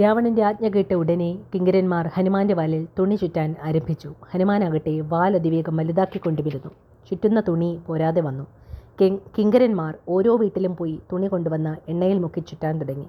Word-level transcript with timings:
രാവണന്റെ 0.00 0.42
ആജ്ഞ 0.42 0.68
കേട്ട 0.68 0.92
ഉടനെ 0.94 1.38
കിങ്കരന്മാർ 1.54 2.10
ഹനുമാന്റെ 2.14 2.54
വാലിൽ 2.54 2.88
തുണി 2.98 3.14
ചുറ്റാൻ 3.14 3.56
ആരംഭിച്ചു. 3.62 4.10
ഹനുമാനാകട്ടെ 4.30 5.00
വാൽ 5.00 5.36
അതിവേഗം 5.36 5.76
വലുതാക്കിക്കൊണ്ടുവരുന്നു 5.76 6.70
ചുറ്റുന്ന 7.10 7.40
തുണി 7.48 7.80
പോരാതെ 7.86 8.20
വന്നു. 8.20 8.46
കിങ്കരന്മാർ 9.38 9.94
ഓരോ 10.08 10.36
വീട്ടിലും 10.36 10.76
പോയി 10.76 11.00
തുണി 11.12 11.26
കൊണ്ടുവന്ന 11.26 11.76
എണ്ണയിൽ 11.88 12.18
മുക്കി 12.18 12.40
ചുറ്റാൻ 12.40 12.80
തുടങ്ങി. 12.80 13.06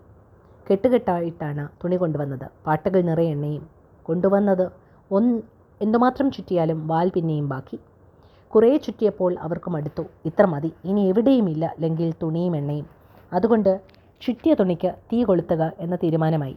കെട്ടുകെട്ടായിട്ടാണ് 0.70 1.68
തുണി 1.84 1.96
കൊണ്ടുവന്നത്. 1.96 2.48
പാട്ടകൾ 2.68 3.02
നിറയെ 3.02 3.32
എണ്ണയും 3.32 3.64
കൊണ്ടുവന്നത് 4.04 4.66
ഒന്ന് 5.12 5.42
എന്തുമാത്രം 5.82 6.32
ചുറ്റിയാലും 6.32 6.88
വാൽ 6.88 7.10
പിന്നെയും 7.16 7.50
ബാക്കി. 7.50 7.80
കുറേ 8.56 8.78
ചുറ്റിയപ്പോൾ 8.78 9.36
അവർക്ക് 9.40 9.70
മടുത്തു 9.72 10.04
ഇത്ര 10.26 10.46
മതി. 10.46 10.72
ഇനി 10.86 11.02
എവിടെയുമില്ല. 11.08 11.66
അല്ലെങ്കിൽ 11.76 12.14
തുണിയും 12.24 12.56
എണ്ണയും. 12.56 12.88
അതുകൊണ്ട് 13.34 13.74
ചുറ്റിയ 14.24 14.54
തുണിക്ക് 14.54 14.90
തീ 15.10 15.24
കൊളുത്തുക 15.24 15.72
എന്ന 15.80 15.96
തീരുമാനമായി. 15.96 16.56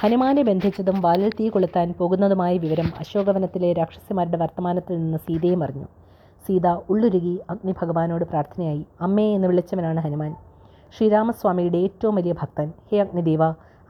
ഹനുമാനെ 0.00 0.42
ബന്ധിച്ചതും 0.42 1.00
വാലിൽ 1.00 1.30
തീ 1.40 1.48
കൊളുത്താൻ 1.48 1.94
പോകുന്നതുമായ 1.98 2.58
വിവരം 2.58 2.88
അശോകവനത്തിലെ 3.02 3.72
രാക്ഷസിമാരുടെ 3.72 4.36
വർത്തമാനത്തിൽ 4.36 4.96
നിന്ന് 4.96 5.18
സീതയും 5.18 5.62
അറിഞ്ഞു. 5.64 5.86
സീത 6.46 6.66
ഉള്ളുരുകി 6.66 7.40
അഗ്നി 7.50 7.74
ഭഗവാനോട് 7.80 8.24
പ്രാർത്ഥനയായി 8.24 8.86
അമ്മേ 9.00 9.34
എന്ന് 9.34 9.48
വിളിച്ചവനാണ് 9.48 10.00
ഹനുമാൻ. 10.00 10.32
ശ്രീരാമസ്വാമിയുടെ 10.96 11.78
ഏറ്റവും 11.78 12.14
വലിയ 12.14 12.32
ഭക്തൻ. 12.32 12.72
ഹേ 12.88 12.98
അഗ്നിദേവ 12.98 13.42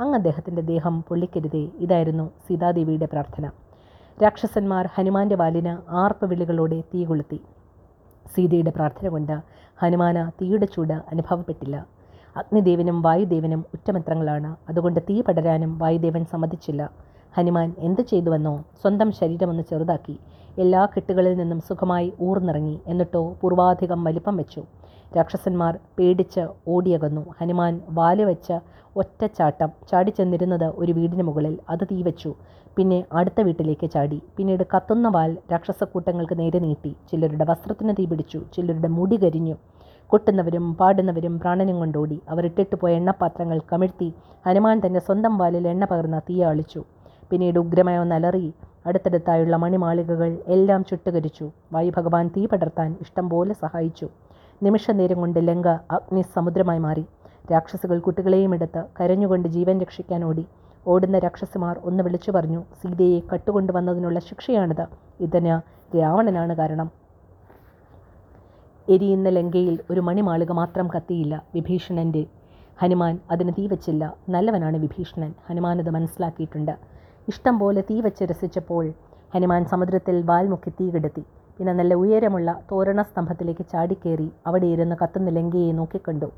അങ്ങ് 0.03 0.15
അദ്ദേഹത്തിന്റെ 0.15 0.63
ദേഹം 0.63 1.05
പൊള്ളിക്കരുതേ 1.09 1.69
ഇതായിരുന്നു 1.79 2.31
സീതാദേവിയുടെ 2.47 3.07
പ്രാർത്ഥന. 3.07 3.47
രാക്ഷസന്മാർ 4.23 4.87
ഹനുമാന്റെ 4.95 5.35
വാലിന് 5.35 5.77
ആർപ്പ് 6.03 6.27
വിളികളോടെ 6.27 6.81
തീ 6.95 7.05
കൊളുത്തി. 7.05 7.41
സീതയുടെ 8.35 8.71
പ്രാർത്ഥന 8.71 9.09
കൊണ്ട് 9.09 9.37
ഹനുമാന 9.83 10.31
തീയുടെ 10.41 10.67
ചൂട് 10.67 10.93
അനുഭവപ്പെട്ടില്ല. 10.93 12.02
അഗ്നിദേവനും 12.37 12.99
വായുദേവനും 13.03 13.65
ഉറ്റമിത്രങ്ങളാണ്. 13.75 14.51
അതുകൊണ്ട് 14.69 15.01
തീ 15.09 15.17
പടരാനും 15.27 15.73
വായുദേവൻ 15.79 16.25
സമ്മതിച്ചില്ല. 16.33 16.83
ഹനുമാൻ 17.37 17.69
എന്ത് 17.79 18.03
ചെയ്തുവെന്നോ 18.03 18.55
സ്വന്തം 18.83 19.13
ശരീരമൊന്ന് 19.19 19.63
ചെറുതാക്കി 19.71 20.17
എല്ലാ 20.63 20.81
കെട്ടുകളിൽ 20.95 21.35
നിന്നും 21.41 21.61
സുഖമായി 21.69 22.13
ഊർന്നിറങ്ങി 22.29 22.77
എന്നിട്ടോ 22.87 23.23
പൂർവാധികം 23.41 24.01
വലിപ്പം 24.05 24.37
വെച്ചു. 24.37 24.63
രാക്ഷസന്മാർ 25.17 25.79
പേടിച്ച് 25.99 26.43
ഓടിയകന്നു. 26.75 27.23
ഹനുമാൻ 27.39 27.75
വാൽ 27.99 28.21
വെച്ച 28.31 28.53
ഒറ്റച്ചാട്ടം 28.97 29.71
ചാടിച്ചെന്നിരുന്നത് 29.91 30.69
ഒരു 30.83 30.93
വീടിന് 30.93 31.23
മുകളിൽ. 31.23 31.55
അത് 31.71 31.85
തീ 31.91 32.03
വെച്ചു. 32.03 32.31
പിന്നെ 32.77 32.99
അടുത്ത 33.13 33.41
വീട്ടിലേക്ക് 33.41 33.87
ചാടി. 33.95 34.19
പിന്നീട് 34.37 34.65
കത്തുന്ന 34.75 35.09
വാൽ 35.09 35.33
രാക്ഷസക്കൂട്ടങ്ങൾക്ക് 35.53 36.39
നേരെ 36.39 36.59
നീട്ടി. 36.59 36.93
ചിലരുടെ 37.11 37.45
വസ്ത്രത്തിന് 37.51 37.95
തീപിടിച്ചു 37.99 38.41
ചിലരുടെ 38.57 38.89
മുടി 38.89 39.17
കരിഞ്ഞു. 39.17 39.57
കൊട്ടുന്നവരും 40.13 40.75
പാടുന്നവരും 40.75 41.41
പ്രാണനും 41.41 41.79
കൊണ്ടോടി 41.79 42.21
അവർ 42.29 42.45
ഇട്ടിട്ട് 42.45 42.77
പോയ 42.77 42.93
എണ്ണപ്പാത്രങ്ങൾ 42.95 43.61
കമിഴ്ത്തി 43.73 44.15
ഹനുമാൻ 44.47 44.83
തന്റെ 44.87 45.01
സ്വന്തം 45.01 45.39
വാലിൽ 45.39 45.69
എണ്ണ 45.69 45.85
പകർന്ന 45.85 46.19
തീ 46.19 46.43
ആളിച്ചു. 46.43 46.83
പിന്നീട് 47.31 47.59
ഉഗ്രമായ 47.59 47.99
ഒന്ന് 47.99 48.15
അലറി 48.15 48.55
അടുത്തടുത്തായുള്ള 48.87 49.57
മണിമാളികകൾ 49.57 50.39
എല്ലാം 50.47 50.85
ചുട്ടുകരിച്ചു. 50.85 51.51
വായു 51.73 51.93
ഭഗവാൻ 51.97 52.31
തീ 52.37 52.47
പടർത്താൻ 52.47 52.97
ഇഷ്ടം 53.01 53.29
പോലെ 53.29 53.55
സഹായിച്ചു 53.55 54.09
നിമിഷനേരം 54.63 55.21
കൊണ്ട് 55.21 55.49
ലങ്ക 55.49 55.69
അഗ്നി 55.91 56.23
സമുദ്രമായി 56.35 56.79
മാറി. 56.79 57.05
രാക്ഷസുകൾ 57.53 57.99
കുട്ടികളെയും 57.99 58.55
എടുത്ത് 58.55 58.83
കരഞ്ഞുകൊണ്ട് 59.01 59.49
ജീവൻ 59.49 59.81
രക്ഷിക്കാൻ 59.81 60.25
ഓടി. 60.25 60.47
ഓടുന്ന 60.87 61.19
രാക്ഷസമാർ 61.19 61.81
ഒന്ന് 61.85 62.03
വിളിച്ചു 62.05 62.31
പറഞ്ഞു 62.31 62.63
സീതയെ 62.83 63.21
കട്ടുകൊണ്ടുവന്നതിനുള്ള 63.33 64.19
ശിക്ഷയാണിത്. 64.19 64.85
ഇതിന് 65.21 65.55
രാവണനാണ് 65.97 66.57
കാരണം. 66.57 67.02
എരിയുന്ന 68.95 69.29
ലങ്കയിൽ 69.39 69.75
ഒരു 69.91 70.01
മണിമാളിക 70.07 70.53
മാത്രം 70.61 70.87
കത്തിയില്ല 70.95 71.35
വിഭീഷണന്റെ 71.55 72.23
ഹനുമാൻ 72.83 73.15
അതിന് 73.31 73.53
തീ 73.59 73.65
വച്ചില്ല. 73.73 74.05
നല്ലവനാണ് 74.35 74.77
വിഭീഷണൻ. 74.85 75.31
ഹനുമാൻ 75.49 75.77
അത് 75.83 75.91
മനസ്സിലാക്കിയിട്ടുണ്ട്. 75.97 76.75
ഇഷ്ടം 77.29 77.55
പോലെ 77.63 77.81
തീ 77.91 77.97
വച്ച് 78.07 78.25
രസിച്ചപ്പോൾ 78.31 78.85
ഹനുമാൻ 79.35 79.63
സമുദ്രത്തിൽ 79.73 80.17
വാൽമുക്കി 80.31 80.71
തീ 80.79 80.87
കെടുത്തി. 80.95 81.25
പിന്നെ 81.59 81.73
നല്ല 81.81 81.95
ഉയരമുള്ള 82.03 82.51
തോരണ 82.71 83.01
സ്തംഭത്തിലേക്ക് 83.03 83.65
ചാടിക്കേറി 83.73 84.29
അവിടെ 84.47 84.67
ഇരുന്ന് 84.75 84.97
കത്തുന്ന 85.03 85.31
ലങ്കയെ 85.39 85.73
നോക്കിക്കണ്ടു. 85.81 86.29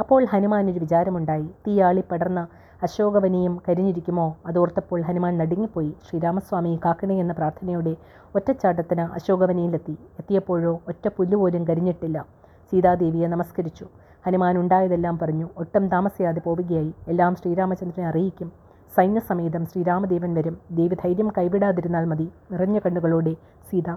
അപ്പോൾ 0.00 0.24
ഹനുമാന് 0.24 0.70
ഒരു 0.70 0.78
വിചാരമുണ്ടായി. 0.78 1.48
തീയാളി 1.66 2.02
പടർന്ന 2.10 2.46
അശോകവനിയും 2.82 3.62
കരിഞ്ഞിരിക്കുമോ? 3.68 4.36
അതോർത്തപ്പോൾ 4.46 5.00
ഹനുമാൻ 5.02 5.38
നടുങ്ങിപ്പോയി. 5.38 5.94
ശ്രീരാമസ്വാമി 6.08 6.80
കാക്കണേ 6.84 7.20
എന്ന 7.20 7.32
പ്രാർത്ഥനയോടെ 7.32 7.96
ഒറ്റച്ചാട്ടത്തിന് 8.34 9.00
അശോകവനിയിലെത്തി. 9.00 9.92
എത്തിയപ്പോഴോ 9.92 10.80
ഒറ്റ 10.88 11.08
പുല്ലുപോലും 11.08 11.64
കരിഞ്ഞിട്ടില്ല. 11.68 12.26
സീതാദേവിയെ 12.70 13.26
നമസ്കരിച്ചു. 13.26 13.86
ഹനുമാൻ 14.26 14.58
ഉണ്ടായതെല്ലാം 14.58 15.18
പറഞ്ഞു. 15.18 15.48
ഒട്ടും 15.56 15.88
താമസിയാതെ 15.88 16.40
പോവുകയായി. 16.40 16.94
എല്ലാം 17.08 17.34
ശ്രീരാമചന്ദ്രനെ 17.34 18.08
അറിയിക്കും. 18.08 18.52
സൈന്യസമേതം 18.96 19.66
ശ്രീരാമദേവൻ 19.66 20.34
വരും. 20.34 20.58
ദേവി 20.70 20.94
ധൈര്യം 20.94 21.32
കൈവിടാതിരുന്നാൽ 21.38 22.04
മതി. 22.04 22.28
നിറഞ്ഞ 22.52 22.78
കണ്ണുകളോടെ 22.78 23.34
സീത 23.70 23.90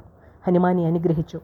ഹനുമാനെ 0.48 0.88
അനുഗ്രഹിച്ചു. 0.88 1.40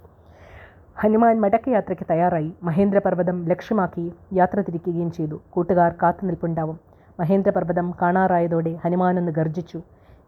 ഹനുമാൻ 1.02 1.42
മടക്കയാത്രയ്ക്ക് 1.44 2.06
തയ്യാറായി 2.10 2.50
മഹേന്ദ്രപർവതം 2.64 3.38
ലക്ഷ്യമാക്കി 3.52 4.04
യാത്ര 4.34 4.60
തിരിക്കുകയും 4.68 5.10
ചെയ്തു. 5.12 5.38
കൂട്ടുകാർ 5.54 5.92
കാത്തുനിൽപ്പുണ്ടാവും 6.02 6.78
മഹേന്ദ്രപർവതം 7.20 7.88
കാണാറായതോടെ 8.02 8.72
ഹനുമാൻ 8.84 9.20
ഒന്ന് 9.20 9.32
ഗർജിച്ചു 9.32 9.80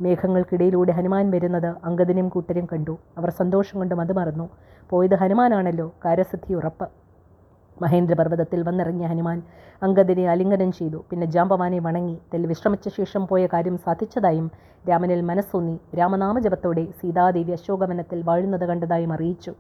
മേഘങ്ങൾക്കിടയിലൂടെ 0.02 0.92
ഹനുമാൻ 0.98 1.32
വരുന്നത് 1.36 1.70
അങ്കദിനും 1.90 2.28
കൂട്ടരും 2.30 2.66
കണ്ടു. 2.72 2.96
അവർ 3.18 3.30
സന്തോഷം 3.30 3.78
കൊണ്ട് 3.80 3.96
മതുമറന്നു 3.96 4.48
പോയത് 4.90 5.16
ഹനുമാനാണല്ലോ 5.22 5.88
കാര്യസിദ്ധി 6.06 6.54
ഉറപ്പ്. 6.54 6.88
മഹേന്ദ്രപർവതത്തിൽ 7.82 8.60
വന്നിറങ്ങിയ 8.68 9.08
ഹനുമാൻ 9.08 9.40
അങ്കദിനെ 9.82 10.28
ആലിംഗനം 10.34 10.72
ചെയ്തു. 10.72 11.02
പിന്നെ 11.10 11.28
ജാമ്പവാനെ 11.38 11.80
വണങ്ങി. 11.88 12.18
തെൽ 12.34 12.46
വിശ്രമിച്ച 12.52 12.88
ശേഷം 12.98 13.24
പോയ 13.32 13.46
കാര്യം 13.54 13.78
സാധിച്ചതായും 13.78 14.50
രാമനിൽ 14.90 15.24
മനസ്സൂന്നി. 15.32 15.78
രാമനാമജപത്തോടെ 16.02 16.86
സീതാദേവി 17.00 17.56
അശോകവനത്തിൽ 17.60 18.22
വാഴുന്നത് 18.30 18.68
കണ്ടതായും 18.74 19.14
അറിയിച്ചു. 19.18 19.54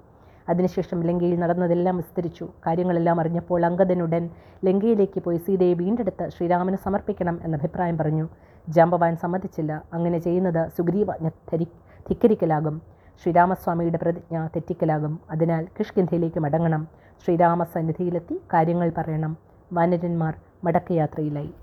അതിനുശേഷം 0.49 1.03
ലങ്കയിൽ 1.03 1.39
നടന്നതെല്ലാം 1.39 1.97
വിസ്തരിച്ചു. 1.97 2.47
കാര്യങ്ങളെല്ലാം 2.67 3.19
അറിഞ്ഞപ്പോൾ 3.21 3.65
അങ്കദനുടൻ 3.65 4.29
ലങ്കയിലേക്ക് 4.65 5.19
പോയി 5.23 5.37
സീതയെ 5.37 5.73
വീണ്ടെടുത്ത് 5.73 6.29
ശ്രീരാമന് 6.29 6.77
സമർപ്പിക്കണം 6.83 7.39
എന്ന 7.43 7.57
അഭിപ്രായം 7.57 7.97
പറഞ്ഞു. 7.97 8.27
ജാമ്പവാൻ 8.69 9.15
സമ്മതിച്ചില്ല. 9.15 9.81
അങ്ങനെ 9.93 10.19
ചെയ്യുന്നത് 10.19 10.69
സുഗ്രീവാജ്ഞ 10.77 11.27
ധരി 11.27 11.67
ധിക്കരിക്കലാകും. 12.09 12.81
ശ്രീരാമസ്വാമിയുടെ 13.23 13.97
പ്രതിജ്ഞ 13.97 14.47
തെറ്റിക്കലാകും. 14.55 15.19
അതിനാൽ 15.31 15.67
കിഷ്കിന്ധയിലേക്ക് 15.79 16.39
മടങ്ങണം. 16.39 16.87
ശ്രീരാമ 17.25 17.63
ശ്രീരാമസന്നിധിയിലെത്തി 17.63 18.35
കാര്യങ്ങൾ 18.53 18.91
പറയണം. 18.97 19.37
വാനരന്മാർ 19.73 20.33
മടക്കയാത്രയിലായി. 20.63 21.53